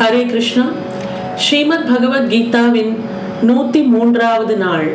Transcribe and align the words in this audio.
ஹரே 0.00 0.26
கிருஷ்ணா. 0.26 0.64
ஸ்ரீமத் 1.36 1.88
பகவத்கீதாவின் 1.88 2.96
நூத்தி 3.42 3.86
மூன்றாவது 3.86 4.56
நாள். 4.56 4.92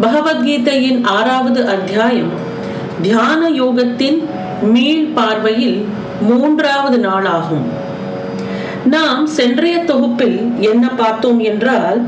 பகவத்கீதையின் 0.00 1.04
ஆறாவது 1.04 1.68
அத்தியாயம். 1.68 2.30
தியான 3.02 3.50
யோகத்தின் 3.50 4.24
மீள் 4.62 5.04
பார்வையில் 5.04 5.88
மூன்றாவது 6.20 7.08
நாளாகும். 7.08 7.64
நாம் 8.84 9.26
சென்றைய 9.26 9.78
தொகுப்பில் 9.78 10.52
என்ன 10.60 10.88
பார்த்தோம் 10.88 11.38
என்றால் 11.38 12.02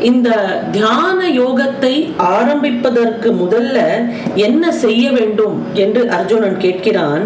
இந்த 0.00 0.30
தியான 0.72 1.28
யோகத்தை 1.28 2.16
ஆரம்பிப்பதற்கு 2.16 3.32
முதல்ல 3.32 4.06
என்ன 4.34 4.72
செய்ய 4.72 5.10
வேண்டும் 5.10 5.62
என்று 5.72 6.10
அர்ஜுனன் 6.10 6.56
கேட்கிறான். 6.56 7.22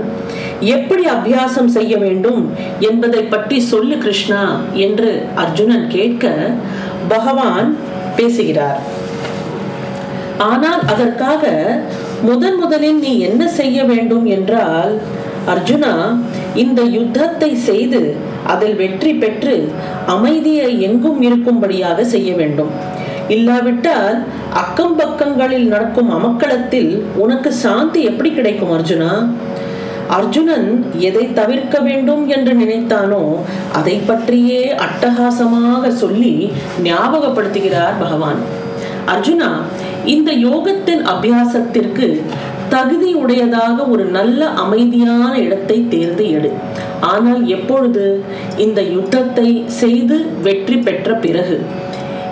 எப்படி 0.60 1.04
அபியாசம் 1.06 1.70
செய்ய 1.76 1.96
வேண்டும் 1.96 2.40
என்பதை 2.88 3.22
பற்றி 3.24 3.58
சொல்லு 3.60 3.96
கிருஷ்ணா 3.98 4.42
என்று 4.86 5.10
அர்ஜுனன் 5.42 5.86
கேட்க 5.88 6.32
பகவான் 7.08 7.68
பேசுகிறார். 8.16 8.80
ஆனால் 10.50 10.82
அதற்காக 10.92 11.52
முதன் 12.28 12.58
முதலில் 12.62 12.98
நீ 12.98 13.12
என்ன 13.28 13.42
செய்ய 13.60 13.78
வேண்டும் 13.84 14.26
என்றால் 14.36 14.92
அர்ஜுனா 15.52 15.92
இந்த 16.62 16.80
யுத்தத்தை 16.96 17.50
செய்து 17.68 18.00
அதில் 18.52 18.76
வெற்றி 18.76 19.12
பெற்று 19.14 19.54
அமைதியை 20.14 20.70
எங்கும் 20.88 21.20
இருக்கும்படியாக 21.28 22.04
செய்ய 22.14 22.30
வேண்டும். 22.40 22.72
இல்லாவிட்டால் 23.36 24.18
அக்கம் 24.62 24.96
பக்கங்களில் 24.96 25.66
நடக்கும் 25.74 26.10
அமக்களத்தில் 26.18 26.92
உனக்கு 27.16 27.52
சாந்தி 27.52 28.02
எப்படி 28.10 28.30
கிடைக்கும் 28.30 28.72
அர்ஜுனா? 28.76 29.12
அர்ஜுனன் 30.08 30.84
எதை 30.98 31.32
தவிர்க்க 31.32 31.78
வேண்டும் 31.80 32.28
என்று 32.28 32.54
நினைத்தானோ 32.54 33.38
அதை 33.72 34.00
பற்றியே 34.06 34.74
அட்டகாசமாக 34.74 35.88
சொல்லி 35.88 36.52
ஞாபகப்படுத்துகிறார் 36.82 37.98
பகவான். 37.98 38.40
அர்ஜுனா 39.06 39.50
இந்த 40.04 40.32
யோகத்தின் 40.32 41.02
அபியாசத்திற்கு 41.04 42.22
தகுதி 42.68 43.14
உடையதாக 43.14 43.84
ஒரு 43.84 44.04
நல்ல 44.04 44.46
அமைதியான 44.46 45.38
இடத்தை 45.38 45.88
தேர்ந்து 45.88 46.30
எடு. 46.30 46.50
ஆனால் 47.00 47.46
எப்பொழுது? 47.46 48.24
இந்த 48.56 48.82
யுத்தத்தை 48.82 49.64
செய்து 49.66 50.26
வெற்றி 50.42 50.76
பெற்ற 50.76 51.14
பிறகு. 51.14 51.60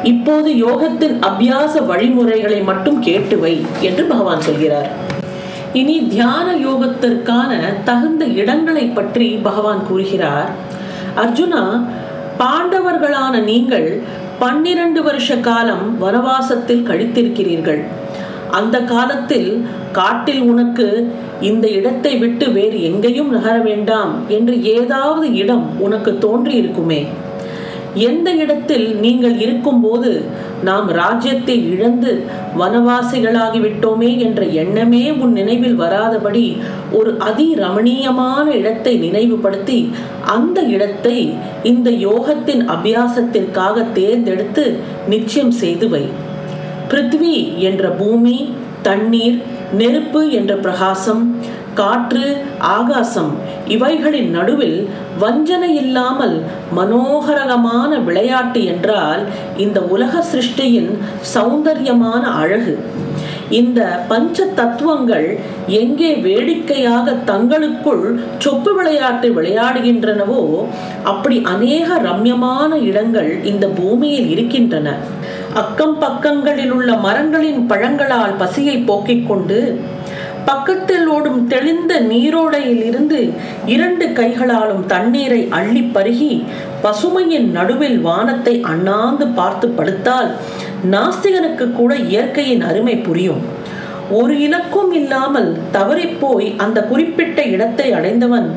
இப்போது 0.02 0.50
யோகத்தின் 0.50 1.16
அபியாச 1.20 1.84
வழிமுறைகளை 1.86 2.60
மட்டும் 2.62 2.98
கேட்டு 3.00 3.38
வை 3.38 3.54
என்று 3.80 4.04
பகவான் 4.04 4.40
சொல்கிறார். 4.40 5.05
இனி 5.78 5.94
தியான 6.12 6.48
யோகத்திற்கான 6.66 7.52
தகுந்த 7.84 8.24
இடங்களை 8.40 8.84
பற்றி 8.98 9.28
பகவான் 9.46 9.82
கூறுகிறார். 9.88 10.50
அர்ஜுனா 11.22 11.62
பாண்டவர்களான 12.38 13.34
நீங்கள் 13.50 13.88
பன்னிரண்டு 14.38 15.00
வருஷ 15.02 15.36
காலம் 15.48 15.84
வனவாசத்தில் 16.02 16.86
கழித்திருக்கிறீர்கள். 16.88 17.82
அந்த 18.50 18.76
காலத்தில் 18.92 19.50
காட்டில் 19.92 20.42
உனக்கு 20.50 20.86
இந்த 21.40 21.66
இடத்தை 21.78 22.12
விட்டு 22.18 22.46
வேறு 22.52 22.78
எங்கேயும் 22.82 23.30
நகர 23.30 23.56
வேண்டாம் 23.58 24.12
என்று 24.28 24.54
ஏதாவது 24.76 25.26
இடம் 25.42 25.66
உனக்கு 25.78 26.12
தோன்றியிருக்குமே. 26.24 26.52
இருக்குமே 26.62 27.00
எந்த 28.00 28.30
இடத்தில் 28.32 28.94
நீங்கள் 28.96 29.38
இருக்கும்போது 29.38 30.10
நாம் 30.62 30.88
ராஜ்யத்தை 30.92 31.70
இழந்து 31.70 32.24
வனவாசிகளாகிவிட்டோமே 32.58 34.18
என்ற 34.18 34.44
எண்ணமே 34.44 35.10
உன் 35.10 35.32
நினைவில் 35.32 35.80
வராதபடி 35.80 36.56
ஒரு 36.92 37.16
அதி 37.18 37.54
ரமணீயமான 37.54 38.50
இடத்தை 38.50 38.96
நினைவுபடுத்தி 38.96 39.90
அந்த 40.24 40.62
இடத்தை 40.62 41.16
இந்த 41.62 41.90
யோகத்தின் 41.90 42.68
அபியாசத்திற்காக 42.68 43.92
தேர்ந்தெடுத்து 43.92 44.78
நிச்சயம் 45.08 45.50
செய்து 45.50 45.88
வை. 45.88 46.04
பிருத்வி 46.90 47.58
என்ற 47.58 47.88
பூமி 47.90 48.48
தண்ணீர் 48.82 49.38
நெருப்பு 49.72 50.30
என்ற 50.30 50.54
பிரகாசம் 50.56 51.22
காற்று 51.80 52.26
ஆகாசம் 52.76 53.32
இவைகளின் 53.74 54.30
நடுவில் 54.36 54.78
வஞ்சனை 55.22 55.70
இல்லாமல் 55.82 56.36
மனோகரகமான 56.78 57.90
விளையாட்டு 58.08 58.60
என்றால் 58.72 59.22
இந்த 59.64 59.78
உலக 59.94 60.22
சிருஷ்டியின் 60.32 60.90
சௌந்தரியமான 61.34 62.22
அழகு. 62.42 62.74
இந்த 63.58 63.80
பஞ்ச 64.10 64.46
தத்துவங்கள் 64.58 65.26
எங்கே 65.80 66.10
வேடிக்கையாக 66.26 67.12
தங்களுக்குள் 67.30 68.04
சொப்பு 68.44 68.72
விளையாட்டு 68.78 69.28
விளையாடுகின்றனவோ 69.36 70.42
அப்படி 71.12 71.36
அநேக 71.54 71.98
ரம்யமான 72.08 72.70
இடங்கள் 72.90 73.30
இந்த 73.50 73.66
பூமியில் 73.78 74.28
இருக்கின்றன. 74.34 74.88
அக்கம் 75.62 75.96
பக்கங்களில் 75.98 76.72
உள்ள 76.76 76.90
மரங்களின் 77.04 77.62
பழங்களால் 77.66 78.34
பசியை 78.40 78.76
போக்கிக் 78.88 79.28
கொண்டு 79.28 79.60
பக்கத்தில் 80.48 81.06
ஓடும் 81.14 81.40
தெளிந்த 81.52 81.92
நீரோடையில் 82.10 82.82
இருந்து 82.88 83.20
இரண்டு 83.74 84.06
கைகளாலும் 84.18 84.84
தண்ணீரை 84.92 85.40
அள்ளி 85.58 85.82
பருகி 85.94 86.32
பசுமையின் 86.84 87.48
நடுவில் 87.56 87.98
வானத்தை 88.08 88.54
அண்ணாந்து 88.72 89.26
பார்த்து 89.38 89.68
படுத்தால் 89.68 90.30
நாஸ்திகனுக்கு 90.92 91.66
கூட 91.72 91.92
இயற்கையின் 92.12 92.64
அருமை 92.70 92.96
புரியும். 93.06 93.42
ஒரு 94.18 94.34
இலக்கும் 94.46 94.92
இல்லாமல் 94.92 95.48
தவறிப்போய் 95.76 96.48
அந்த 96.64 96.78
குறிப்பிட்ட 96.90 97.38
இடத்தை 97.54 97.88
அடைந்தவன் 97.98 98.48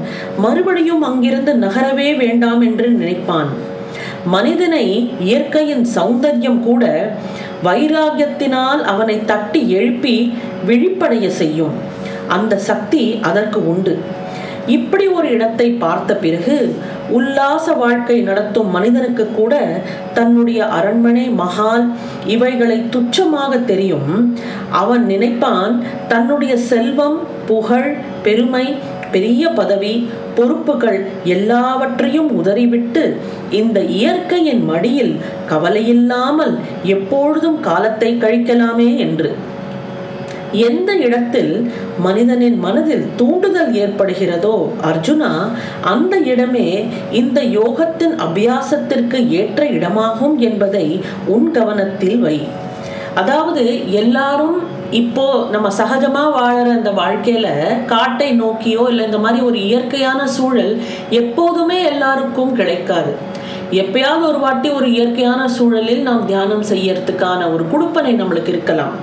மறுபடியும் 0.43 1.03
அங்கிருந்து 1.09 1.53
நகரவே 1.65 2.09
வேண்டாம் 2.23 2.61
என்று 2.61 2.87
நினைப்பான். 2.99 3.49
மனிதனை 4.33 4.85
இயற்கையின் 5.27 5.85
சௌந்தர்யம் 5.95 6.61
கூட 6.67 6.83
வைராகியத்தினால் 7.63 8.81
அவனை 8.83 9.25
தட்டி 9.25 9.69
எழுப்பி 9.69 10.37
விழிப்படைய 10.67 11.27
செய்யும். 11.27 11.75
அந்த 12.27 12.57
சக்தி 12.57 13.19
அதற்கு 13.21 13.69
உண்டு. 13.69 13.99
இப்படி 14.67 15.07
ஒரு 15.07 15.29
இடத்தை 15.29 15.69
பார்த்த 15.69 16.15
பிறகு 16.15 16.75
உல்லாச 17.09 17.73
வாழ்க்கை 17.73 18.21
நடத்தும் 18.21 18.69
மனிதனுக்கு 18.69 19.31
கூட 19.35 19.81
தன்னுடைய 20.13 20.67
அரண்மனை 20.67 21.29
மகால் 21.29 21.85
இவைகளை 22.25 22.83
துச்சமாக 22.91 23.65
தெரியும். 23.65 24.37
அவன் 24.71 25.05
நினைப்பான் 25.05 25.83
தன்னுடைய 26.07 26.57
செல்வம் 26.57 27.19
புகழ் 27.45 27.97
பெருமை 28.23 28.77
பெரிய 29.11 29.49
பதவி 29.49 29.93
பொறுப்புகள் 30.35 30.99
எல்லாவற்றையும் 31.23 32.31
உதறிவிட்டு 32.31 33.03
இந்த 33.49 33.79
இயற்கையின் 33.81 34.65
மடியில் 34.65 35.15
கவலையில்லாமல் 35.49 36.55
எப்பொழுதும் 36.83 37.59
காலத்தை 37.59 38.11
கழிக்கலாமே 38.13 38.97
என்று. 38.97 39.31
எந்த 40.51 40.91
இடத்தில் 40.95 41.71
மனிதனின் 41.99 42.57
மனதில் 42.59 43.05
தூண்டுதல் 43.15 43.73
ஏற்படுகிறதோ 43.73 44.55
அர்ஜுனா 44.89 45.31
அந்த 45.81 46.17
இடமே 46.17 46.87
இந்த 47.11 47.41
யோகத்தின் 47.43 48.15
அபியாசத்திற்கு 48.27 49.19
ஏற்ற 49.29 49.65
இடமாகும் 49.65 50.37
என்பதை 50.37 50.87
உன் 51.27 51.51
கவனத்தில் 51.51 52.19
வை. 52.19 52.37
அதாவது 53.15 53.91
எல்லாரும் 53.91 54.57
இப்போ 54.91 55.23
நம்ம 55.51 55.67
சகஜமா 55.77 56.21
வாழற 56.35 56.67
அந்த 56.75 56.91
வாழ்க்கையில 56.91 57.47
காட்டை 57.85 58.31
நோக்கியோ 58.31 58.83
இல்லை 58.89 59.05
இந்த 59.05 59.17
மாதிரி 59.17 59.45
ஒரு 59.45 59.63
இயற்கையான 59.63 60.27
சூழல் 60.27 60.81
எப்போதுமே 61.09 61.83
எல்லாருக்கும் 61.83 62.55
கிடைக்காது. 62.55 63.11
எப்பயாவது 63.71 64.23
ஒரு 64.27 64.39
வாட்டி 64.39 64.69
ஒரு 64.69 64.91
இயற்கையான 64.91 65.47
சூழலில் 65.47 66.01
நாம் 66.01 66.25
தியானம் 66.25 66.63
செய்யறதுக்கான 66.63 67.53
ஒரு 67.53 67.65
குடுப்பனை 67.73 68.13
நம்மளுக்கு 68.21 68.47
இருக்கலாம். 68.47 68.95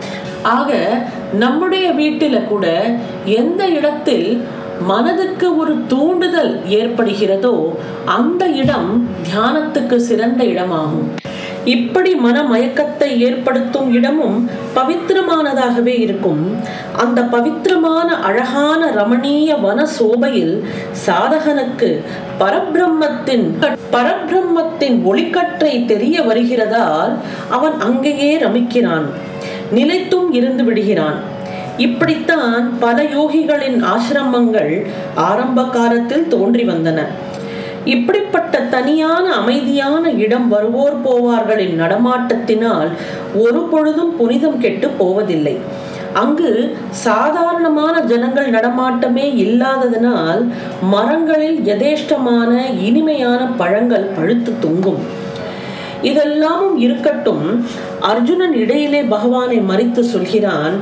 ஆக 0.43 1.01
நம்முடைய 1.33 1.93
வீட்டில 1.93 2.47
கூட 2.47 2.67
எந்த 3.25 3.69
இடத்தில் 3.69 4.47
மனதுக்கு 4.87 5.57
ஒரு 5.57 5.77
தூண்டுதல் 5.87 6.61
ஏற்படுகிறதோ 6.67 7.55
அந்த 8.05 8.49
இடம் 8.49 9.09
தியானத்துக்கு 9.31 9.97
சிறந்த 9.97 10.45
இடமாகும். 10.45 11.09
இப்படி 11.75 12.11
மன 12.25 12.37
மயக்கத்தை 12.43 13.09
ஏற்படுத்தும் 13.27 13.89
இடமும் 13.93 14.37
பவித்திரமானதாகவே 14.77 15.95
இருக்கும். 16.07 16.43
அந்த 16.97 17.21
பவித்திரமான 17.35 18.09
அழகான 18.29 18.91
ரமணீய 18.91 19.61
வன 19.61 19.87
சோபையில் 19.87 20.55
சாதகனுக்கு 21.07 21.91
பரபிரம்மத்தின் 22.41 23.47
பரபிரம்மத்தின் 23.95 24.99
ஒளிக்கற்றை 25.11 25.73
தெரிய 25.93 26.21
வருகிறதால் 26.21 27.15
அவன் 27.51 27.79
அங்கேயே 27.89 28.33
ரமிக்கிறான் 28.39 29.09
நிலைத்தும் 29.79 30.33
இருந்து 30.33 30.65
விடுகிறான். 30.65 31.19
இப்படித்தான் 31.87 32.79
பல 32.79 33.03
யோகிகளின் 33.03 33.79
ஆசிரமங்கள் 33.93 34.75
ஆரம்ப 35.15 35.65
காலத்தில் 35.77 36.29
தோன்றி 36.29 36.65
வந்தன. 36.65 37.01
இப்படிப்பட்ட 37.95 38.61
தனியான 38.75 39.25
அமைதியான 39.41 40.05
இடம் 40.25 40.49
வருவோர் 40.49 40.97
போவார்களின் 41.05 41.77
நடமாட்டத்தினால் 41.83 42.91
ஒரு 43.45 43.61
பொழுதும் 43.73 44.15
புனிதம் 44.17 44.59
கெட்டு 44.59 44.89
போவதில்லை. 45.01 45.57
அங்கு 46.23 46.51
சாதாரணமான 46.91 47.95
ஜனங்கள் 48.11 48.51
நடமாட்டமே 48.51 49.27
இல்லாததனால் 49.45 50.43
மரங்களில் 50.95 51.59
யதேஷ்டமான 51.71 52.53
இனிமையான 52.89 53.41
பழங்கள் 53.61 54.07
பழுத்து 54.17 54.53
தொங்கும். 54.65 55.03
இதெல்லாமும் 56.03 56.77
இருக்கட்டும் 56.77 57.45
அர்ஜுனன் 58.11 58.57
இடையிலே 58.63 59.03
பகவானை 59.15 59.59
மறித்து 59.71 60.03
சொல்கிறான் 60.15 60.75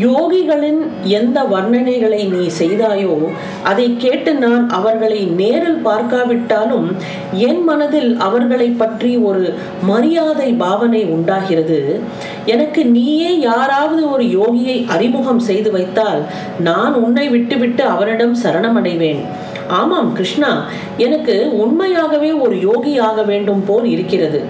யோகிகளின் 0.00 0.80
எந்த 1.04 1.42
வர்ணனைகளை 1.42 2.20
நீ 2.30 2.44
செய்தாயோ 2.58 3.16
அதை 3.64 3.96
கேட்டு 3.96 4.34
நான் 4.34 4.68
அவர்களை 4.68 5.20
நேரில் 5.40 5.80
பார்க்காவிட்டாலும் 5.84 6.96
என் 7.32 7.62
மனதில் 7.64 8.18
அவர்களை 8.18 8.68
பற்றி 8.70 9.16
ஒரு 9.16 9.54
மரியாதை 9.82 10.52
பாவனை 10.52 11.04
உண்டாகிறது. 11.04 12.00
எனக்கு 12.46 12.84
நீயே 12.86 13.38
யாராவது 13.38 14.10
ஒரு 14.10 14.24
யோகியை 14.24 14.86
அறிமுகம் 14.86 15.38
செய்து 15.38 15.70
வைத்தால் 15.70 16.22
நான் 16.58 16.94
உன்னை 16.94 17.28
விட்டுவிட்டு 17.28 17.84
அவரிடம் 17.84 18.36
சரணமடைவேன். 18.42 19.22
ஆமாம் 19.68 20.12
கிருஷ்ணா. 20.12 20.64
எனக்கு 20.96 21.56
உண்மையாகவே 21.56 22.32
ஒரு 22.32 22.60
யோகி 22.60 22.98
ஆக 22.98 23.22
வேண்டும் 23.22 23.64
போல் 23.66 23.84
இருக்கிறது. 23.84 24.42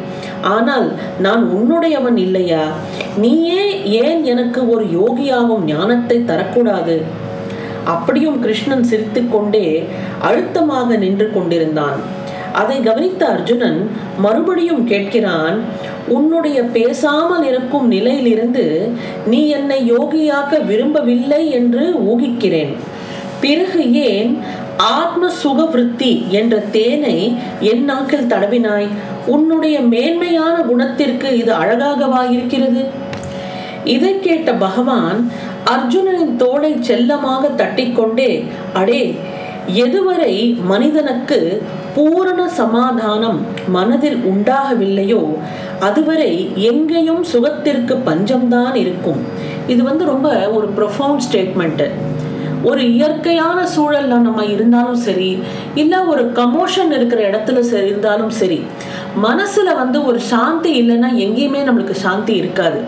ஆனால் 0.43 0.93
நான் 1.21 1.51
உன்னுடையவன் 1.57 2.17
இல்லையா? 2.17 2.69
நீயே 3.17 3.91
ஏன் 3.91 4.25
எனக்கு 4.25 4.71
ஒரு 4.71 4.85
யோகியாகும் 4.85 5.65
ஞானத்தை 5.65 6.19
தரக்கூடாது? 6.19 7.03
அப்படியும் 7.85 8.41
கிருஷ்ணன் 8.41 8.83
சிரித்துக்கொண்டே 8.83 9.89
அழுத்தமாக 10.23 10.97
நின்று 10.97 11.31
கொண்டிருந்தான். 11.33 12.21
அதை 12.53 12.81
கவனித்த 12.81 13.27
அர்ஜுனன் 13.27 13.91
மறுபடியும் 14.19 14.89
கேட்கிறான் 14.89 15.59
உன்னுடைய 16.09 16.63
பேசாமல் 16.63 17.45
இருக்கும் 17.49 17.87
நிலையிலிருந்து 17.87 18.89
நீ 19.27 19.49
என்னை 19.49 19.93
யோகியாக்க 19.93 20.65
விரும்பவில்லை 20.65 21.51
என்று 21.51 21.95
ஊகிக்கிறேன். 21.95 22.75
பிறகு 23.41 23.93
ஏன் 23.93 24.39
ஆத்ம 24.77 25.31
சுகவிருத்தி 25.43 26.29
என்ற 26.31 26.59
தேனை 26.59 27.37
என் 27.61 27.85
நாக்கில் 27.85 28.27
தடவினாய். 28.27 28.89
உன்னுடைய 29.27 29.81
மேன்மையான 29.81 30.61
குணத்திற்கு 30.61 31.39
இது 31.39 31.53
அழகாகவா 31.53 32.31
இருக்கிறது 32.31 32.87
இதை 33.85 34.21
கேட்ட 34.21 34.53
பகவான் 34.53 35.31
அர்ஜுனனின் 35.65 36.37
தோளை 36.37 36.77
செல்லமாக 36.81 37.49
தட்டிக்கொண்டே 37.49 38.49
அடே 38.73 39.15
எதுவரை 39.67 40.63
மனிதனுக்கு 40.63 41.63
பூரண 41.95 42.49
சமாதானம் 42.49 43.47
மனதில் 43.69 44.17
உண்டாகவில்லையோ 44.17 45.35
அதுவரை 45.81 46.53
எங்கேயும் 46.55 47.25
சுகத்திற்கு 47.25 47.95
பஞ்சம்தான் 48.07 48.75
இருக்கும். 48.75 49.21
இது 49.67 49.83
வந்து 49.83 50.05
ரொம்ப 50.05 50.51
ஒரு 50.51 50.69
ப்ரொஃபவுண்ட் 50.77 51.25
ஸ்டேட்மெண்ட்டு 51.31 51.89
ஒரு 52.65 52.83
இயற்கையான 52.95 53.59
சூழல்ல 53.75 54.19
நம்ம 54.27 54.45
இருந்தாலும் 54.45 55.01
சரி 55.07 55.31
இல்லை 55.75 55.99
ஒரு 56.13 56.25
கமோஷன் 56.41 56.93
இருக்கிற 56.99 57.21
இடத்துல 57.31 57.61
இருந்தாலும் 57.91 58.35
சரி 58.41 58.59
மனசுல 59.27 59.75
வந்து 59.83 60.05
ஒரு 60.05 60.21
சாந்தி 60.33 60.73
இல்லைன்னா 60.83 61.11
எங்கேயுமே 61.25 61.63
நம்மளுக்கு 61.69 61.97
சாந்தி 62.07 62.35
இருக்காது. 62.35 62.81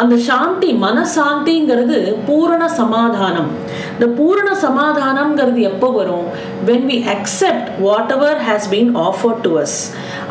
அந்த 0.00 0.16
சாந்தி 0.28 0.68
மனசாந்திங்கிறது 0.84 1.98
பூரண 2.26 2.62
சமாதானம். 2.68 3.50
இந்த 3.92 4.06
பூரண 4.18 4.48
சமாதானம்ங்கிறது 4.62 5.60
எப்போ 5.70 5.88
வரும்? 5.88 6.24
When 6.68 6.86
we 6.90 6.96
accept 7.14 7.68
whatever 8.16 8.40
has 8.46 8.66
been 8.72 8.90
offered 9.04 9.40
to 9.40 9.52
us 9.60 9.76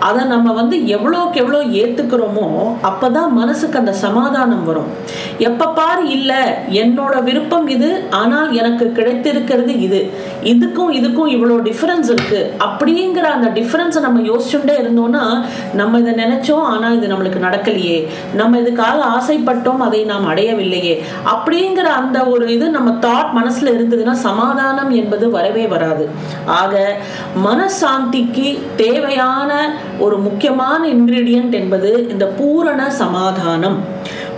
அதை 0.08 0.24
நம்ம 0.24 0.54
வந்து 0.54 0.78
எவ்வளோக்கு 0.96 1.40
எவ்வளோ 1.44 1.60
ஏற்றுக்கிறோமோ 1.82 2.48
அப்போ 2.90 3.10
தான் 3.10 3.32
மனசுக்கு 3.34 3.80
அந்த 3.82 3.94
சமாதானம் 4.06 4.66
வரும். 4.70 4.90
எப்போ 5.50 5.66
பாரு 5.80 6.04
இல்லை 6.18 6.42
என்னோட 6.82 7.24
விருப்பம் 7.24 7.68
இது 7.68 7.90
ஆனால் 8.22 8.52
எனக்கு 8.52 8.73
கிடைத்திருக்கிறது 8.76 9.82
இது. 9.82 10.10
இதுக்கும் 10.44 10.92
இதுக்கும் 10.92 11.32
இவ்வளோ 11.36 11.56
டிஃப்ரென்ஸ் 11.70 12.10
இருக்கு. 12.10 12.54
அப்படிங்கிற 12.60 13.28
அந்த 13.36 13.48
டிஃப்ரென்ஸை 13.48 14.00
நம்ம 14.00 14.22
யோசிச்சுட்டே 14.22 14.76
இருந்தோம்னா 14.84 15.46
நம்ம 15.74 16.00
இதை 16.00 16.14
நினைச்சோம் 16.14 16.64
ஆனால் 16.64 17.02
இது 17.02 17.16
நம்மளுக்கு 17.16 17.40
நடக்கலையே. 17.42 18.08
நம்ம 18.34 18.58
இதுக்காக 18.58 19.00
ஆசைப்பட்டோம் 19.18 19.78
அதை 19.78 20.04
நாம் 20.04 20.30
அடையவில்லையே. 20.30 21.04
அப்படிங்கிற 21.26 21.88
அந்த 22.02 22.26
ஒரு 22.26 22.54
இது 22.54 22.70
நம்ம 22.70 22.92
தாட் 22.92 23.32
மனசுல 23.36 23.72
இருந்ததுன்னா 23.78 24.12
சமாதானம் 24.12 24.92
என்பது 24.92 25.30
வரவே 25.30 25.68
வராது. 25.68 26.10
ஆக 26.46 26.98
மனசாந்திக்கு 27.46 28.60
தேவையான 28.76 29.74
ஒரு 30.00 30.18
முக்கியமான 30.18 30.88
இன்கிரீடியன்ட் 30.88 31.52
என்பது 31.52 32.08
இந்த 32.10 32.26
பூரண 32.26 32.92
சமாதானம். 32.92 33.78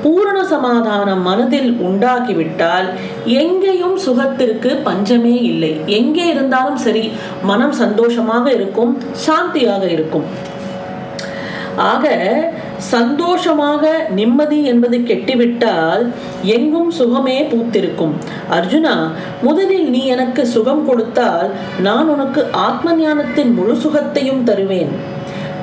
பூரண 0.05 0.39
சமாதானம் 0.53 1.21
மனதில் 1.27 1.69
உண்டாகிவிட்டால் 1.87 2.89
எங்கேயும் 3.41 3.95
சுகத்திற்கு 4.07 4.71
பஞ்சமே 4.87 5.35
இல்லை. 5.51 5.71
எங்கே 5.99 6.25
இருந்தாலும் 6.33 6.81
சரி 6.87 7.05
மனம் 7.49 7.77
சந்தோஷமாக 7.83 8.45
இருக்கும் 8.57 8.91
சாந்தியாக 9.27 9.83
இருக்கும். 9.95 10.27
ஆக 11.91 12.05
சந்தோஷமாக 12.91 13.83
நிம்மதி 14.17 14.59
என்பது 14.71 14.97
கெட்டுவிட்டால் 15.09 16.03
எங்கும் 16.55 16.91
சுகமே 16.99 17.35
பூத்திருக்கும். 17.51 18.13
அர்ஜுனா 18.57 18.95
முதலில் 19.47 19.89
நீ 19.95 20.01
எனக்கு 20.15 20.43
சுகம் 20.55 20.85
கொடுத்தால் 20.89 21.49
நான் 21.87 22.11
உனக்கு 22.15 22.43
ஆத்ம 22.67 22.95
ஞானத்தின் 23.01 23.53
முழு 23.53 23.75
சுகத்தையும் 23.85 24.43
தருவேன். 24.43 24.93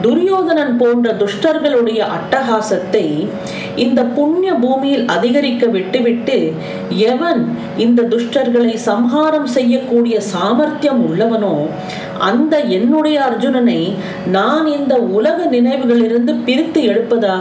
துரியோதனன் 0.02 0.76
போன்ற 0.76 1.12
துஷ்டர்களுடைய 1.12 2.00
அட்டகாசத்தை 2.08 3.28
இந்த 3.76 4.04
புண்ணிய 4.04 4.54
பூமியில் 4.54 5.04
அதிகரிக்க 5.06 5.66
விட்டுவிட்டு 5.66 6.52
எவன் 6.96 7.56
இந்த 7.76 8.02
துஷ்டர்களை 8.02 8.74
சம்ஹாரம் 8.74 9.46
செய்யக்கூடிய 9.46 10.20
சாமர்த்தியம் 10.20 11.02
உள்ளவனோ 11.06 11.66
அந்த 12.18 12.58
என்னுடைய 12.58 13.20
அர்ஜுனனை 13.20 13.94
நான் 14.26 14.66
இந்த 14.66 14.96
உலக 14.96 15.46
நினைவுகளிலிருந்து 15.50 16.34
பிரித்து 16.44 16.82
எடுப்பதா? 16.82 17.36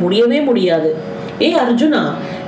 முடியவே 0.00 0.40
முடியாது. 0.40 1.15
ஏ 1.40 1.54
அர்ஜுனா 1.54 2.02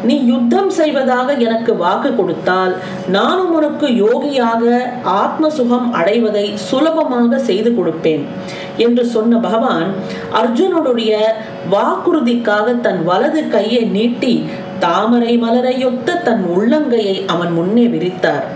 நீ 0.05 0.25
யுத்தம் 0.25 0.70
செய்வதாக 0.70 1.32
எனக்கு 1.32 1.76
வாக்கு 1.76 2.14
கொடுத்தால் 2.14 2.76
நானும் 3.08 3.55
உனக்கு 3.55 3.87
யோகியாக 3.87 4.90
ஆத்ம 5.02 5.49
சுகம் 5.49 5.93
அடைவதை 5.93 6.56
சுலபமாக 6.56 7.38
செய்து 7.38 7.70
கொடுப்பேன் 7.70 8.25
என்று 8.76 9.05
சொன்ன 9.05 9.37
பகவான் 9.37 9.94
அர்ஜுனனுடைய 10.32 11.19
வாக்குறுதிக்காக 11.70 12.81
தன் 12.81 13.05
வலது 13.05 13.49
கையை 13.49 13.85
நீட்டி 13.85 14.49
தாமரை 14.79 15.38
மலரையொத்த 15.38 16.23
தன் 16.23 16.44
உள்ளங்கையை 16.56 17.26
அவன் 17.26 17.52
முன்னே 17.52 17.87
விரித்தார். 17.87 18.46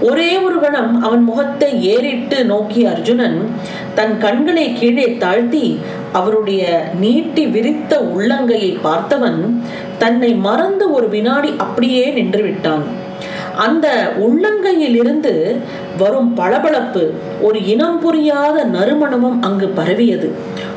ஒரே 0.00 0.38
ஒரு 0.38 0.60
கணம் 0.60 1.02
அவன் 1.02 1.24
முகத்தை 1.24 1.82
ஏறிட்டு 1.82 2.44
நோக்கிய 2.44 2.90
அர்ஜுனன் 2.90 3.50
தன் 3.94 4.18
கண்களை 4.18 4.72
கீழே 4.72 5.16
தாழ்த்தி 5.16 5.78
அவருடைய 6.12 6.90
நீட்டி 7.00 7.46
விரித்த 7.46 7.98
உள்ளங்கையை 7.98 8.78
பார்த்தவன் 8.84 9.58
தன்னை 9.98 10.34
மறந்து 10.34 10.92
ஒரு 10.92 11.08
வினாடி 11.08 11.54
அப்படியே 11.58 12.10
நின்று 12.10 12.42
விட்டான். 12.42 12.84
அந்த 13.54 14.12
உள்ளங்கையில் 14.18 14.96
இருந்து 14.96 15.56
வரும் 15.98 16.36
பளபளப்பு 16.36 17.10
ஒரு 17.40 17.66
இனம் 17.66 17.98
புரியாத 17.98 18.64
நறுமணமும் 18.64 19.38
அங்கு 19.40 19.68
பரவியது. 19.68 20.32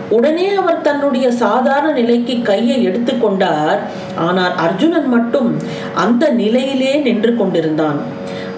உடனே 0.09 0.53
அவர் 0.53 0.81
தன்னுடைய 0.81 1.31
சாதாரண 1.31 1.91
நிலைக்கு 1.91 2.41
கையை 2.41 2.87
எடுத்துக்கொண்டார் 2.87 3.79
ஆனால் 4.15 4.55
அர்ஜுனன் 4.55 5.07
மட்டும் 5.07 5.57
அந்த 5.93 6.29
நிலையிலே 6.29 6.95
நின்று 6.95 7.35
கொண்டிருந்தான். 7.35 7.99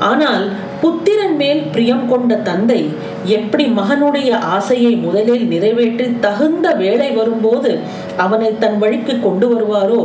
ஆனால் 0.09 0.45
புத்திரன் 0.81 1.35
மேல் 1.35 1.61
பிரியம் 1.71 2.05
கொண்ட 2.07 2.35
தந்தை 2.35 2.79
எப்படி 3.25 3.65
மகனுடைய 3.65 4.29
ஆசையை 4.55 4.93
முதலில் 4.95 5.45
நிறைவேற்றி 5.47 6.07
தகுந்த 6.19 6.73
வேலை 6.73 7.11
வரும்போது 7.11 7.79
அவனை 8.17 8.57
தன் 8.57 8.77
வழிக்கு 8.77 9.19
கொண்டு 9.19 9.47
வருவாரோ 9.53 10.01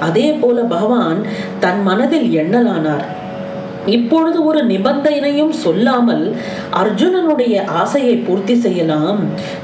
அதே 0.00 0.32
போல 0.32 0.62
பகவான் 0.62 1.20
தன் 1.60 1.82
மனதில் 1.82 2.28
எண்ணலானார். 2.42 3.06
இப்பொழுது 3.86 4.44
ஒரு 4.44 4.66
நிபந்தனையும் 4.66 5.50
சொல்லாமல் 5.50 6.36
அர்ஜுனனுடைய 6.70 7.64
ஆசையை 7.64 8.16
பூர்த்தி 8.16 8.54
செய்யலாம். 8.54 9.20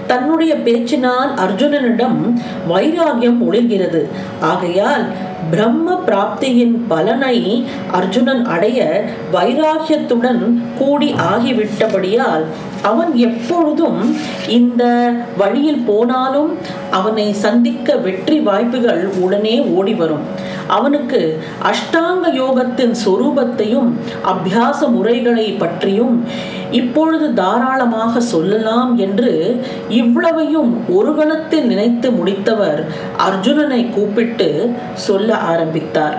தன்னுடைய 0.07 0.55
பேச்சினால் 0.55 1.31
அர்ஜுனனிடம் 1.37 2.37
வைராகியம் 2.69 3.41
ஒளிர்கிறது 3.49 4.09
ஆகையால் 4.41 5.05
பிரம்ம 5.51 5.95
பிராப்தியின் 6.07 6.85
பலனை 6.89 7.65
அர்ஜுனன் 7.93 8.45
அடைய 8.45 9.07
வைராகியத்துடன் 9.33 10.61
கூடி 10.79 11.13
ஆகிவிட்டபடியால் 11.13 12.45
அவன் 12.82 13.16
எப்பொழுதும் 13.16 14.16
இந்த 14.47 15.12
வழியில் 15.37 15.82
போனாலும் 15.87 16.58
அவனை 16.90 17.32
சந்திக்க 17.32 17.97
வெற்றி 17.97 18.40
வாய்ப்புகள் 18.40 19.06
உடனே 19.06 19.61
ஓடி 19.61 19.94
வரும். 19.94 20.23
அவனுக்கு 20.66 21.40
அஷ்டாங்க 21.62 22.32
யோகத்தின் 22.32 22.94
சொரூபத்தையும் 23.04 23.90
அபியாச 24.25 24.88
முறைகளை 24.88 25.52
பற்றியும் 25.52 26.25
இப்பொழுது 26.70 27.35
தாராளமாக 27.35 28.20
சொல்லலாம் 28.20 28.99
என்று 28.99 29.61
இவ்வளவையும் 29.88 30.73
ஒரு 30.88 31.14
கணத்தில் 31.14 31.66
நினைத்து 31.66 32.11
முடித்தவர் 32.11 32.87
அர்ஜுனனை 33.28 33.90
கூப்பிட்டு 33.90 34.75
சொல்ல 34.94 35.35
ஆரம்பித்தார். 35.35 36.18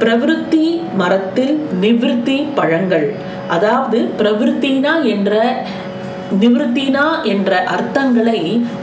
பிரவிருத்தி 0.00 0.80
மரத்தில் 0.94 1.54
நிவிருத்தி 1.80 2.44
பழங்கள். 2.54 3.14
அதாவது 3.48 3.98
பிரவிருத்தினா 4.18 5.02
என்ற 5.02 5.32
நிவிருத்தினா 6.40 7.04
என்ற 7.22 7.50
அர்த்தங்களை 7.74 8.40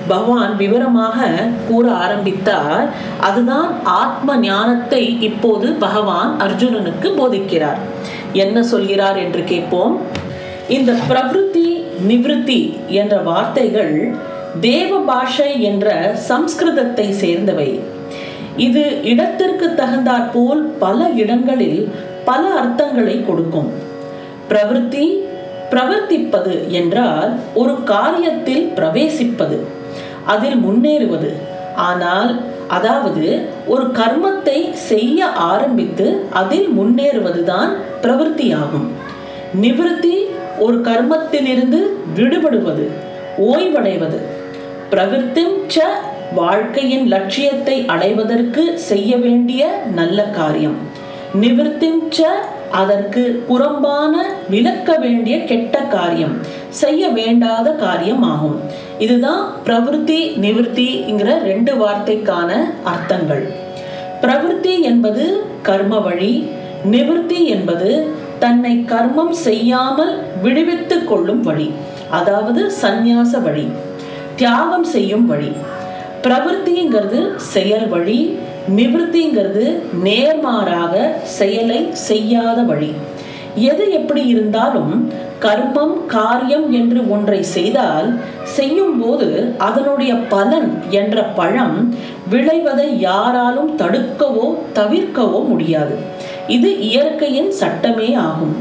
பகவான் 0.07 0.55
விவரமாக 0.55 1.29
கூற 1.67 1.91
ஆரம்பித்தார். 1.91 2.89
அதுதான் 3.19 3.69
ஆத்ம 3.83 4.37
ஞானத்தை 4.37 5.21
இப்போது 5.21 5.69
பகவான் 5.85 6.39
அர்ஜுனனுக்கு 6.39 7.09
போதிக்கிறார். 7.19 7.79
என்ன 8.33 8.63
சொல்கிறார் 8.63 9.17
என்று 9.17 9.43
கேட்போம். 9.43 9.95
இந்த 10.67 10.91
பிரவிருத்தி 11.09 11.67
நிவிருத்தி 12.07 12.59
என்ற 12.87 13.15
வார்த்தைகள் 13.17 13.95
தேவ 14.59 14.99
பாஷை 14.99 15.61
என்ற 15.61 16.15
சம்ஸ்கிருதத்தை 16.29 17.09
சேர்ந்தவை. 17.23 17.71
இது 18.57 19.03
இடத்திற்கு 19.03 19.75
தகுந்தாற்போல் 19.75 20.61
பல 20.79 21.09
இடங்களில் 21.09 21.91
பல 22.25 22.41
அர்த்தங்களை 22.61 23.25
கொடுக்கும். 23.25 23.69
பிரவிற்த்தி 24.49 25.05
பிரவர்த்திப்பது 25.73 26.67
என்றால் 26.69 27.31
ஒரு 27.53 27.73
காரியத்தில் 27.85 28.65
பிரவேசிப்பது 28.77 29.57
அதில் 30.25 30.57
முன்னேறுவது. 30.57 31.29
ஆனால் 31.75 32.41
அதாவது 32.67 33.25
ஒரு 33.67 33.85
கர்மத்தை 33.99 34.73
செய்ய 34.73 35.25
ஆரம்பித்து 35.25 36.25
அதில் 36.29 36.69
முன்னேறுவதுதான் 36.79 37.71
பிரவൃத்தியாகும் 38.01 38.87
நிவிருத்தி 39.61 40.15
ஒரு 40.59 40.77
கர்மத்திலிருந்து 40.77 41.79
விடுபடுவது 42.15 42.85
ஓய்வடைவது. 43.37 44.19
பிரவிற்த்திம் 44.91 45.55
ச 45.73 45.79
வாழ்க்கையின் 46.39 47.05
லட்சியத்தை 47.13 47.75
அடைவதற்கு 47.93 48.63
செய்ய 48.89 49.11
வேண்டிய 49.23 49.61
நல்ல 49.99 50.23
காரியம். 50.37 50.77
நிவர்த்திச்ச 51.41 52.19
அதற்கு 52.81 53.21
புறம்பான 53.47 54.13
விலக்க 54.53 54.89
வேண்டிய 54.97 55.35
கெட்ட 55.49 55.81
காரியம் 55.95 56.35
செய்ய 56.81 57.09
வேண்டாத 57.17 57.67
காரியம் 57.83 58.23
ஆகும். 58.33 58.57
இதுதான் 59.05 59.41
பிரவிற்த்தி 59.65 60.19
நிவர்த்திங்கிற 60.45 61.29
ரெண்டு 61.49 61.73
வார்த்தைக்கான 61.81 62.49
அர்த்தங்கள். 62.93 63.43
பிரவிற்த்தி 64.23 64.73
என்பது 64.91 65.25
கர்ம 65.69 65.99
வழி 65.99 66.33
நிவர்த்தி 66.95 67.39
என்பது 67.55 67.91
தன்னை 68.39 68.73
கர்மம் 68.93 69.35
செய்யாமல் 69.47 70.13
விடுவித்துக் 70.41 71.07
கொள்ளும் 71.09 71.43
வழி 71.49 71.69
அதாவது 72.19 72.61
சந்நியாச 72.81 73.41
வழி 73.47 73.67
தியாகம் 74.35 74.87
செய்யும் 74.95 75.25
வழி. 75.25 75.51
பிரவൃத்திங்கிறது 76.23 77.19
செயல் 77.53 77.87
வழி 77.93 78.19
நிவர்த்திங்கிறது 78.77 79.65
நேர்மாறாக 80.05 80.93
செயலை 81.37 81.79
செய்யாத 82.09 82.59
வழி. 82.69 82.91
எது 83.69 83.85
எப்படி 83.99 84.21
இருந்தாலும் 84.33 84.91
கர்மம் 85.45 85.95
காரியம் 86.15 86.67
என்று 86.79 86.99
ஒன்றை 87.15 87.39
செய்தால் 87.55 88.09
செய்யும் 88.57 88.97
போது 89.01 89.29
அதனுடைய 89.67 90.11
பலன் 90.33 90.69
என்ற 90.99 91.23
பழம் 91.39 91.77
விளைவதை 92.33 92.89
யாராலும் 93.07 93.71
தடுக்கவோ 93.81 94.47
தவிர்க்கவோ 94.77 95.41
முடியாது. 95.47 95.95
இது 96.57 96.69
இயற்கையின் 96.89 97.51
சட்டமே 97.61 98.09
ஆகும். 98.27 98.55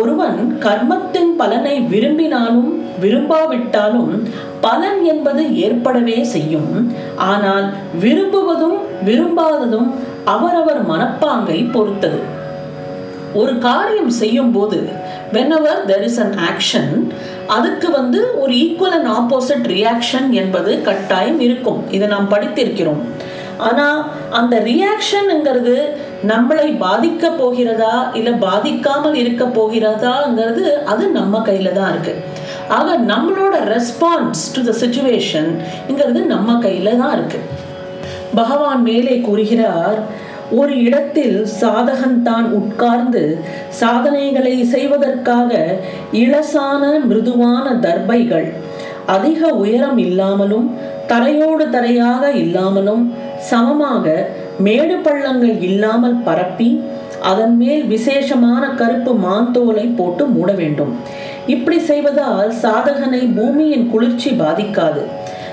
ஒருவன் 0.00 0.38
கர்மத்தின் 0.66 1.32
பலனை 1.40 1.74
விரும்பினாலும் 1.92 2.70
விரும்பாவிட்டாலும் 3.02 4.12
பலன் 4.66 5.00
என்பது 5.12 5.42
ஏற்படவே 5.64 6.18
செய்யும். 6.34 6.70
ஆனால் 7.30 7.66
விரும்புவதும் 8.04 8.78
விரும்பாததும் 9.08 9.88
அவரவர் 10.34 10.80
மனப்பாங்கை 10.92 11.58
பொறுத்தது. 11.74 12.20
ஒரு 13.40 13.52
காரியம் 13.66 14.12
செய்யும் 14.20 14.52
போது 14.54 14.78
whenever 15.34 15.78
there 15.90 16.04
is 16.08 16.18
an 16.24 16.34
action 16.48 16.90
அதுக்கு 17.56 17.88
வந்து 17.98 18.20
ஒரு 18.42 18.52
ஈக்குவல் 18.64 18.96
அண்ட் 18.96 19.10
ஆப்போசிட் 19.18 19.66
ரியாக்ஷன் 19.74 20.28
என்பது 20.40 20.72
கட்டாயம் 20.88 21.40
இருக்கும். 21.46 21.80
இதை 21.96 22.06
நாம் 22.14 22.32
படித்திருக்கிறோம். 22.34 23.00
ஆனால் 23.68 24.00
அந்த 24.38 24.54
ரியாக்ஷன்ங்கிறது 24.68 25.76
நம்மளை 26.30 26.68
பாதிக்க 26.84 27.24
போகிறதா 27.40 27.96
இல்லை 28.18 28.32
பாதிக்காமல் 28.46 29.16
இருக்க 29.22 29.44
போகிறதாங்கிறது 29.58 30.64
அது 30.92 31.04
நம்ம 31.18 31.40
கையில் 31.48 31.76
தான் 31.78 31.90
இருக்கு. 31.92 32.14
ஆக 32.68 32.96
நம்மளோட 32.96 33.54
ரெஸ்பான்ஸ் 33.74 34.42
டு 34.54 34.62
த 34.62 34.74
சுச்சுவேஷன்ங்கிறது 34.80 36.20
நம்ம 36.24 36.58
கையில் 36.58 36.98
தான் 36.98 37.14
இருக்கு. 37.18 37.40
பகவான் 38.34 38.82
மேலே 38.82 39.20
கூறுகிறார் 39.20 39.98
ஒரு 40.50 40.74
இடத்தில் 40.80 41.46
சாதகன் 41.46 42.22
தான் 42.22 42.52
உட்கார்ந்து 42.52 43.42
சாதனைகளை 43.68 44.64
செய்வதற்காக 44.64 45.78
இளசான 46.12 46.82
மிருதுவான 47.08 47.80
தர்பைகள் 47.80 48.52
அதிக 49.06 49.48
உயரம் 49.54 49.98
இல்லாமலும் 49.98 50.66
தரையோடு 51.06 51.64
தரையாக 51.70 52.30
இல்லாமலும் 52.34 53.14
சமமாக 53.50 54.30
மேடு 54.58 54.96
பள்ளங்கள் 54.96 55.60
இல்லாமல் 55.60 56.14
பரப்பி 56.14 56.84
அதன் 57.20 57.56
மேல் 57.56 57.86
விசேஷமான 57.86 58.68
கருப்பு 58.68 59.14
மாந்தோலை 59.14 59.86
போட்டு 59.86 60.26
மூட 60.26 60.52
வேண்டும். 60.52 60.96
இப்படி 61.46 61.78
செய்வதால் 61.78 62.50
சாதகனை 62.62 63.34
பூமியின் 63.34 63.90
குளிர்ச்சி 63.90 64.30
பாதிக்காது. 64.30 65.02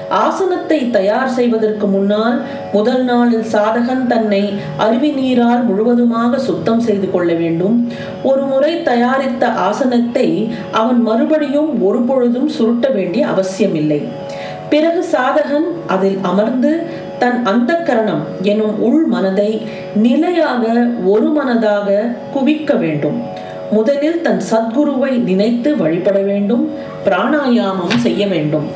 ஆசனத்தை 0.09 0.91
தயார் 0.91 1.29
செய்வதற்கு 1.29 1.87
முன்னால் 1.87 2.41
முதல் 2.73 3.03
நாளில் 3.03 3.43
சாதகன் 3.43 4.07
தன்னை 4.07 4.53
அருவி 4.77 5.11
நீரால் 5.11 5.63
முழுவதுமாக 5.63 6.37
சுத்தம் 6.37 6.79
செய்து 6.79 7.11
கொள்ள 7.11 7.33
வேண்டும். 7.33 7.89
ஒரு 8.23 8.41
முறை 8.41 8.83
தயாரித்த 8.83 9.47
ஆசனத்தை 9.47 10.51
அவன் 10.71 11.01
மறுபடியும் 11.01 11.81
ஒரு 11.81 12.01
பொழுதும் 12.01 12.49
சுருட்ட 12.57 12.93
வேண்டிய 12.93 13.27
அவசியமில்லை. 13.27 14.01
பிறகு 14.69 15.03
சாதகன் 15.11 15.67
அதில் 15.87 16.17
அமர்ந்து 16.21 16.83
தன் 17.19 17.43
அந்த 17.43 17.73
கரணம் 17.73 18.23
எனும் 18.43 18.79
உள் 18.79 19.05
மனதை 19.05 19.61
நிலையாக 19.95 20.63
ஒரு 21.05 21.29
மனதாக 21.37 22.13
குவிக்க 22.33 22.73
வேண்டும். 22.73 23.19
முதலில் 23.71 24.21
தன் 24.21 24.41
சத்குருவை 24.51 25.11
நினைத்து 25.29 25.69
வழிபட 25.77 26.19
வேண்டும் 26.29 26.63
பிராணாயாமம் 27.05 27.97
செய்ய 27.97 28.21
வேண்டும். 28.27 28.67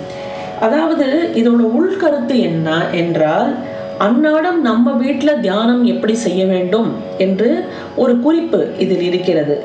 அதாவது 0.59 1.07
இதோட 1.39 1.61
உள்கருத்து 1.77 2.35
என்ன 2.49 2.69
என்றால் 3.01 3.51
அன்னாடம் 3.99 4.59
நம்ம 4.69 4.91
வீட்டில் 5.03 5.39
தியானம் 5.39 5.83
எப்படி 5.85 6.15
செய்ய 6.25 6.41
வேண்டும் 6.45 6.89
என்று 7.17 7.49
ஒரு 7.95 8.13
குறிப்பு 8.19 8.59
இதில் 8.77 9.03
இருக்கிறது. 9.09 9.55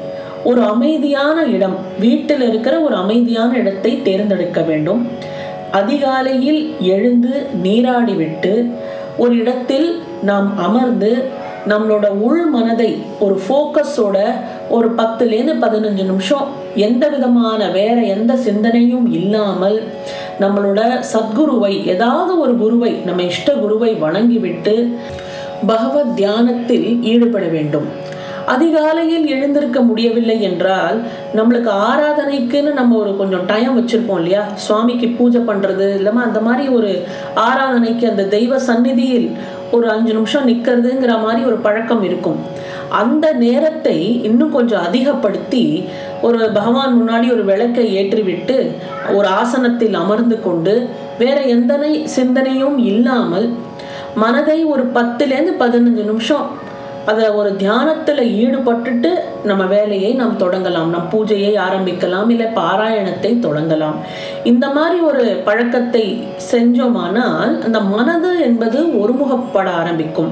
ஒரு 0.45 0.61
அமைதியான 0.63 1.39
இடம் 1.57 1.77
வீட்டில் 1.99 2.45
இருக்கிற 2.49 2.75
ஒரு 2.81 2.95
அமைதியான 2.95 3.51
இடத்தை 3.57 3.93
தேர்ந்தெடுக்க 4.03 4.61
வேண்டும். 4.63 5.03
அதிகாலையில் 5.71 6.61
எழுந்து 6.95 7.33
நீராடிவிட்டு 7.63 8.53
ஒரு 9.17 9.35
இடத்தில் 9.37 9.89
நாம் 10.23 10.49
அமர்ந்து 10.67 11.11
நம்மளோட 11.69 12.07
உள் 12.27 12.45
மனதை 12.47 12.91
ஒரு 13.25 13.37
ஃபோக்கஸோட 13.45 14.19
ஒரு 14.71 14.95
பத்துலேருந்து 14.95 15.55
பதினஞ்சு 15.61 16.05
நிமிஷம் 16.05 16.47
எந்த 16.75 17.09
விதமான 17.09 17.71
வேற 17.71 18.01
எந்த 18.01 18.37
சிந்தனையும் 18.37 19.13
இல்லாமல் 19.13 19.83
நம்மளோட 20.41 21.01
சத்குருவை 21.01 21.87
ஏதாவது 21.87 22.39
ஒரு 22.39 22.59
குருவை 22.59 22.91
நம்ம 22.91 23.23
இஷ்ட 23.23 23.53
குருவை 23.53 23.95
வணங்கிவிட்டு 23.95 24.99
பகவத் 25.67 26.17
தியானத்தில் 26.17 27.03
ஈடுபட 27.03 27.47
வேண்டும். 27.47 28.17
அதிகாலையில் 28.47 29.27
எழுந்திருக்க 29.27 29.81
முடியவில்லை 29.81 30.43
என்றால் 30.43 31.03
நம்மளுக்கு 31.37 31.71
ஆராதனைக்குன்னு 31.89 32.73
நம்ம 32.73 32.97
ஒரு 32.97 33.17
கொஞ்சம் 33.17 33.47
டைம் 33.47 33.75
வச்சுருப்போம் 33.79 34.15
இல்லையா? 34.15 34.47
சுவாமிக்கு 34.55 35.09
பூஜை 35.09 35.41
பண்ணுறது 35.41 35.95
இல்லாமல் 35.95 36.25
அந்த 36.25 36.41
மாதிரி 36.41 36.69
ஒரு 36.69 37.03
ஆராதனைக்கு 37.37 38.09
அந்த 38.09 38.25
தெய்வ 38.25 38.59
சந்நிதியில் 38.59 39.37
ஒரு 39.71 39.91
அஞ்சு 39.91 40.13
நிமிஷம் 40.13 40.49
நிற்கிறதுங்கிற 40.49 41.23
மாதிரி 41.23 41.45
ஒரு 41.45 41.57
பழக்கம் 41.57 42.03
இருக்கும். 42.03 42.39
அந்த 42.89 43.33
நேரத்தை 43.33 44.23
இன்னும் 44.23 44.53
கொஞ்சம் 44.53 44.83
அதிகப்படுத்தி 44.83 45.89
ஒரு 46.23 46.51
பகவான் 46.51 47.03
முன்னாடி 47.03 47.33
ஒரு 47.33 47.45
விளக்கை 47.45 47.85
ஏற்றிவிட்டு 47.97 48.71
ஒரு 49.15 49.29
ஆசனத்தில் 49.29 49.95
அமர்ந்து 49.95 50.41
கொண்டு 50.41 50.89
வேற 51.19 51.41
எந்த 51.41 51.89
சிந்தனையும் 52.05 52.79
இல்லாமல் 52.79 53.55
மனதை 54.15 54.65
ஒரு 54.65 54.91
பத்துலேருந்து 54.95 55.53
பதினஞ்சு 55.59 56.05
நிமிஷம் 56.05 56.47
அதை 57.11 57.27
ஒரு 57.41 57.50
தியானத்தில் 57.62 58.23
ஈடுபட்டுட்டு 58.43 59.11
நம்ம 59.49 59.62
வேலையை 59.73 60.11
நாம் 60.21 60.35
தொடங்கலாம். 60.43 60.91
நம் 60.95 61.09
பூஜையை 61.12 61.53
ஆரம்பிக்கலாம் 61.67 62.31
இல்லை 62.35 62.47
பாராயணத்தை 62.59 63.31
தொடங்கலாம். 63.47 63.97
இந்த 64.50 64.67
மாதிரி 64.77 64.99
ஒரு 65.11 65.23
பழக்கத்தை 65.47 66.05
செஞ்சோமானால் 66.53 67.53
அந்த 67.67 67.81
மனது 67.95 68.31
என்பது 68.49 68.81
ஒருமுகப்பட 69.03 69.69
ஆரம்பிக்கும். 69.81 70.31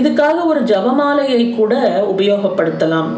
இதுக்காக 0.00 0.36
ஒரு 0.52 0.62
ஜபமாலையை 0.72 1.42
கூட 1.56 1.74
உபயோகப்படுத்தலாம். 2.12 3.08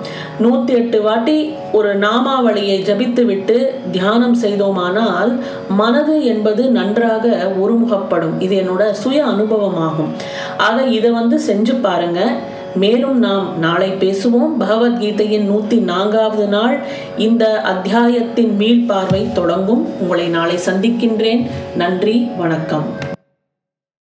நூற்றி 0.45 0.75
எட்டு 0.75 1.01
வாட்டி 1.03 1.37
ஒரு 1.73 1.93
நாமாவளியை 2.07 2.79
ஜபித்து 2.91 3.25
விட்டு 3.25 3.59
தியானம் 3.91 4.39
செய்தோமானால் 4.45 5.33
மனது 5.83 6.17
என்பது 6.25 6.65
நன்றாக 6.79 7.27
ஒருமுகப்படும். 7.65 8.35
இது 8.47 8.55
என்னோட 8.63 8.85
சுய 9.03 9.21
அனுபவமாகும். 9.35 10.11
ஆக 10.69 10.83
இதை 10.99 11.11
வந்து 11.21 11.39
செஞ்சு 11.51 11.77
பாருங்க. 11.87 12.21
மேலும் 12.75 13.19
நாம் 13.19 13.59
நாளை 13.59 13.91
பேசுவோம். 13.91 14.53
பகவத்கீதையின் 14.61 15.49
நூத்தி 15.51 15.81
நான்காவது 15.81 16.47
நாள். 16.47 16.83
இந்த 17.19 17.61
அத்தியாயத்தின் 17.61 18.59
மீள்பார்வை 18.59 19.33
தொடங்கும். 19.33 20.01
உங்களை 20.01 20.29
நாளை 20.29 20.57
சந்திக்கின்றேன். 20.57 21.47
நன்றி 21.77 22.29
வணக்கம். 22.39 23.11